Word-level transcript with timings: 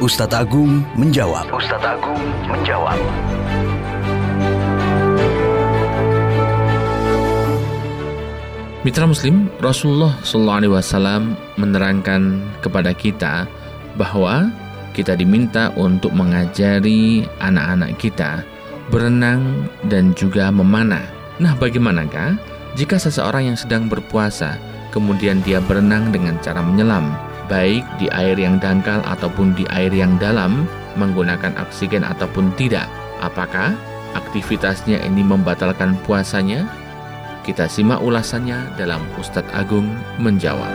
Ustadz 0.00 0.32
Agung 0.32 0.80
menjawab. 0.96 1.44
Ustadz 1.52 1.84
Agung 1.84 2.24
menjawab. 2.48 2.96
Mitra 8.80 9.04
Muslim, 9.04 9.52
Rasulullah 9.60 10.16
SAW 10.24 11.36
menerangkan 11.60 12.40
kepada 12.64 12.96
kita 12.96 13.44
bahwa 14.00 14.48
kita 14.96 15.20
diminta 15.20 15.68
untuk 15.76 16.16
mengajari 16.16 17.28
anak-anak 17.36 18.00
kita 18.00 18.40
berenang 18.88 19.68
dan 19.92 20.16
juga 20.16 20.48
memanah. 20.48 21.04
Nah, 21.36 21.52
bagaimanakah 21.60 22.40
jika 22.72 22.96
seseorang 22.96 23.52
yang 23.52 23.58
sedang 23.60 23.84
berpuasa 23.84 24.56
kemudian 24.96 25.44
dia 25.44 25.60
berenang 25.60 26.08
dengan 26.08 26.40
cara 26.40 26.64
menyelam, 26.64 27.12
baik 27.50 27.82
di 27.98 28.06
air 28.14 28.38
yang 28.38 28.62
dangkal 28.62 29.02
ataupun 29.02 29.58
di 29.58 29.66
air 29.74 29.90
yang 29.90 30.14
dalam, 30.22 30.70
menggunakan 30.94 31.58
oksigen 31.58 32.06
ataupun 32.06 32.54
tidak? 32.54 32.86
Apakah 33.18 33.74
aktivitasnya 34.14 35.02
ini 35.02 35.26
membatalkan 35.26 35.98
puasanya? 36.06 36.70
Kita 37.42 37.66
simak 37.66 37.98
ulasannya 37.98 38.78
dalam 38.78 39.02
Ustadz 39.18 39.50
Agung 39.50 39.90
menjawab. 40.22 40.70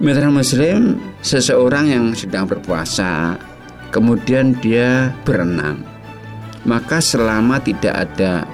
Mitra 0.00 0.28
Muslim, 0.28 1.00
seseorang 1.24 1.92
yang 1.92 2.06
sedang 2.12 2.44
berpuasa, 2.44 3.40
kemudian 3.88 4.52
dia 4.60 5.12
berenang, 5.24 5.80
maka 6.68 7.00
selama 7.00 7.56
tidak 7.60 8.08
ada 8.08 8.44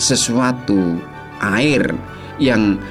sesuatu 0.00 0.98
air 1.38 1.94
yang 2.42 2.82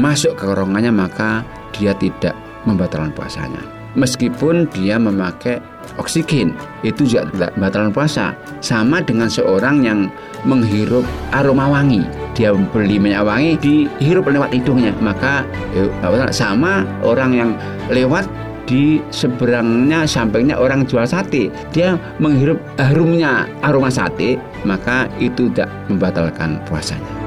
masuk 0.00 0.32
ke 0.34 0.48
kerongkongannya, 0.48 0.92
maka 0.96 1.44
dia 1.76 1.92
tidak 2.00 2.32
membatalkan 2.64 3.12
puasanya. 3.12 3.60
Meskipun 3.94 4.66
dia 4.74 4.98
memakai 4.98 5.62
oksigen 6.02 6.50
itu 6.82 7.06
juga 7.06 7.30
tidak 7.30 7.50
batal 7.62 7.94
puasa. 7.94 8.34
Sama 8.58 8.98
dengan 8.98 9.30
seorang 9.30 9.86
yang 9.86 10.10
menghirup 10.42 11.06
aroma 11.30 11.70
wangi. 11.70 12.02
Dia 12.34 12.50
beli 12.74 12.98
minyak 12.98 13.22
wangi 13.22 13.54
dihirup 13.62 14.26
lewat 14.26 14.50
hidungnya 14.50 14.90
maka 14.98 15.46
eh, 15.78 15.86
sama 16.34 16.82
orang 17.06 17.30
yang 17.38 17.50
lewat 17.86 18.26
di 18.66 18.98
seberangnya 19.14 20.02
sampingnya 20.08 20.58
orang 20.58 20.82
jual 20.82 21.06
sate. 21.06 21.54
Dia 21.70 21.94
menghirup 22.18 22.58
harumnya 22.82 23.46
aroma 23.62 23.94
sate 23.94 24.34
maka 24.66 25.06
itu 25.22 25.46
tidak 25.54 25.70
membatalkan 25.86 26.58
puasanya 26.66 27.24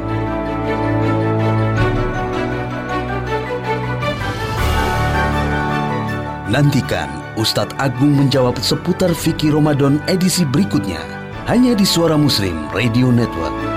Nantikan 6.48 7.12
Ustadz 7.36 7.76
Agung 7.76 8.16
menjawab 8.16 8.56
seputar 8.64 9.12
fikih 9.12 9.52
Ramadan 9.52 10.00
edisi 10.08 10.48
berikutnya 10.48 11.04
hanya 11.44 11.76
di 11.76 11.84
Suara 11.84 12.16
Muslim 12.16 12.72
Radio 12.72 13.12
Network. 13.12 13.77